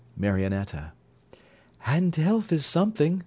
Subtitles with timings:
[0.17, 0.93] MARIONETTA
[1.85, 3.19] And health is something.